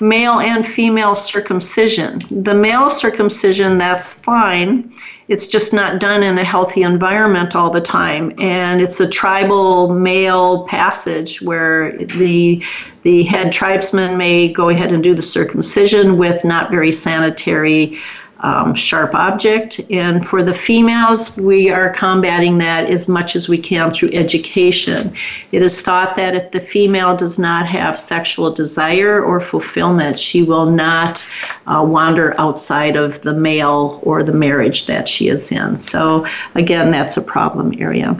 [0.00, 2.18] male and female circumcision.
[2.30, 4.92] The male circumcision, that's fine.
[5.30, 8.32] It's just not done in a healthy environment all the time.
[8.40, 12.60] And it's a tribal male passage where the
[13.02, 17.96] the head tribesman may go ahead and do the circumcision with not very sanitary
[18.42, 19.80] um, sharp object.
[19.90, 25.12] And for the females, we are combating that as much as we can through education.
[25.52, 30.42] It is thought that if the female does not have sexual desire or fulfillment, she
[30.42, 31.28] will not
[31.66, 35.76] uh, wander outside of the male or the marriage that she is in.
[35.76, 38.16] So, again, that's a problem area.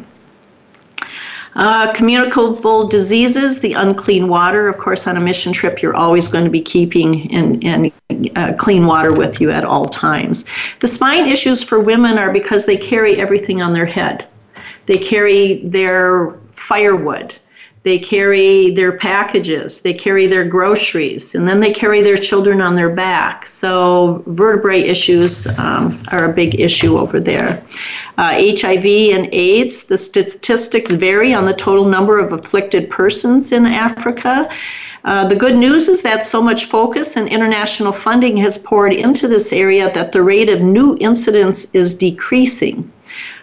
[1.56, 4.68] Uh, communicable diseases, the unclean water.
[4.68, 7.92] Of course, on a mission trip, you're always going to be keeping in, in
[8.36, 10.44] uh, clean water with you at all times.
[10.78, 14.26] The spine issues for women are because they carry everything on their head.
[14.86, 17.36] They carry their firewood.
[17.82, 22.74] They carry their packages, they carry their groceries, and then they carry their children on
[22.74, 23.46] their back.
[23.46, 27.64] So, vertebrae issues um, are a big issue over there.
[28.18, 28.84] Uh, HIV
[29.16, 34.50] and AIDS, the statistics vary on the total number of afflicted persons in Africa.
[35.04, 39.26] Uh, the good news is that so much focus and international funding has poured into
[39.26, 42.92] this area that the rate of new incidents is decreasing.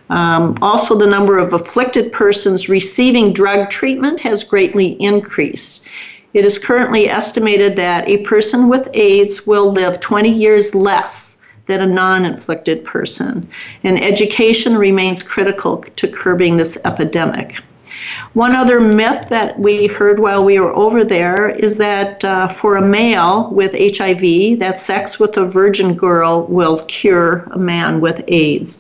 [0.10, 5.88] Um, also, the number of afflicted persons receiving drug treatment has greatly increased.
[6.34, 11.82] It is currently estimated that a person with AIDS will live 20 years less than
[11.82, 13.48] a non inflicted person,
[13.84, 17.58] and education remains critical to curbing this epidemic.
[18.34, 22.76] One other myth that we heard while we were over there is that uh, for
[22.76, 28.24] a male with HIV, that sex with a virgin girl will cure a man with
[28.28, 28.80] AIDS.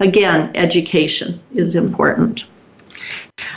[0.00, 2.44] Again, education is important.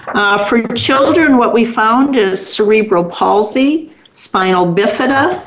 [0.07, 5.41] Uh, for children, what we found is cerebral palsy, spinal bifida,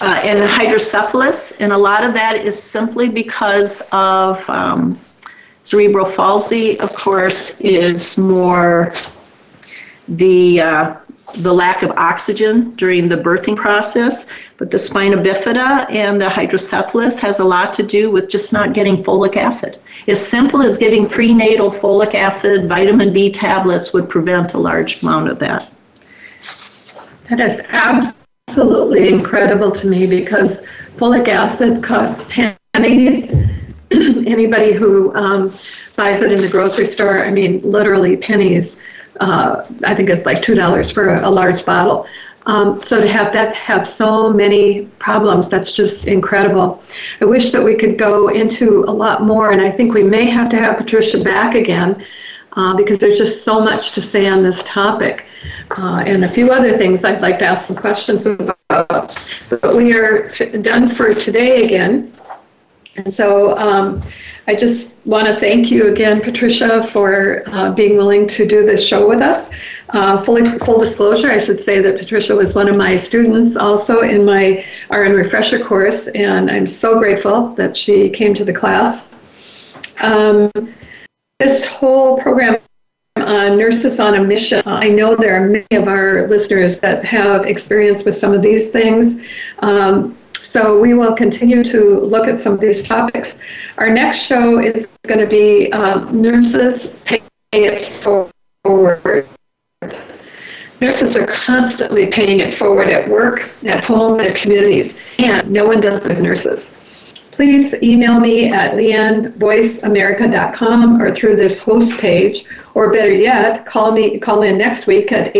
[0.00, 4.98] uh, and hydrocephalus, and a lot of that is simply because of um,
[5.62, 6.78] cerebral palsy.
[6.80, 8.92] Of course, is more
[10.08, 10.96] the uh,
[11.38, 14.26] the lack of oxygen during the birthing process,
[14.62, 18.74] but the spina bifida and the hydrocephalus has a lot to do with just not
[18.74, 19.80] getting folic acid.
[20.06, 25.30] As simple as giving prenatal folic acid, vitamin B tablets would prevent a large amount
[25.30, 25.68] of that.
[27.28, 30.60] That is absolutely incredible to me because
[30.96, 32.22] folic acid costs
[32.72, 33.32] pennies.
[33.90, 35.48] Anybody who um,
[35.96, 38.76] buys it in the grocery store, I mean, literally pennies.
[39.18, 42.06] Uh, I think it's like two dollars for a, a, large bottle.
[42.46, 46.82] Um, so to have that have so many problems, that's just incredible.
[47.20, 50.28] I wish that we could go into a lot more, and I think we may
[50.28, 52.04] have to have Patricia back again
[52.54, 55.24] uh, because there's just so much to say on this topic.
[55.70, 58.56] Uh, and a few other things I'd like to ask some questions about.
[59.48, 60.28] But we are
[60.60, 62.12] done for today again.
[62.96, 64.02] And so um,
[64.46, 68.86] I just want to thank you again, Patricia, for uh, being willing to do this
[68.86, 69.50] show with us.
[69.90, 74.00] Uh, fully, full disclosure, I should say that Patricia was one of my students also
[74.00, 79.10] in my RN Refresher course, and I'm so grateful that she came to the class.
[80.02, 80.50] Um,
[81.38, 82.58] this whole program
[83.16, 84.62] Nurses on a Mission.
[84.66, 88.70] I know there are many of our listeners that have experience with some of these
[88.70, 89.22] things.
[89.60, 93.38] Um, so we will continue to look at some of these topics.
[93.78, 97.22] Our next show is going to be uh, Nurses Pay
[97.52, 99.26] It Forward.
[100.80, 105.80] Nurses are constantly paying it forward at work, at home, at communities, and no one
[105.80, 106.70] does it nurses
[107.32, 114.20] please email me at leannevoiceamerica.com or through this host page, or better yet, call me
[114.20, 115.34] call in next week at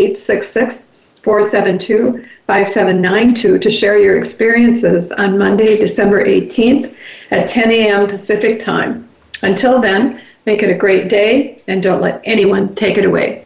[2.47, 6.93] 866-472-5792 to share your experiences on Monday, December 18th
[7.31, 8.07] at 10 a.m.
[8.07, 9.09] Pacific Time.
[9.41, 13.45] Until then, make it a great day and don't let anyone take it away.